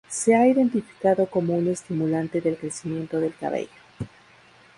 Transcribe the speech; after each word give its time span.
Se 0.09 0.33
ha 0.35 0.47
identificado 0.47 1.27
como 1.27 1.53
un 1.55 1.67
estimulante 1.67 2.41
del 2.41 2.57
crecimiento 2.57 3.19
del 3.19 3.35
cabello. 3.35 3.69